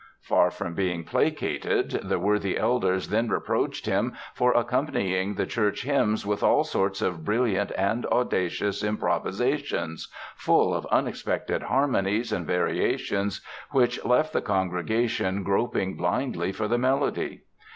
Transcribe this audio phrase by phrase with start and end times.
[0.23, 6.25] Far from being placated the worthy elders then reproached him for accompanying the church hymns
[6.25, 13.41] with all sorts of brilliant and audacious improvisations, full of unexpected harmonies and variations
[13.73, 17.43] which left the congregation groping blindly for the melody.